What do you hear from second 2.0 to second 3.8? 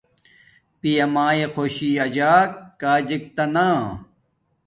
اجک کاجک تا نا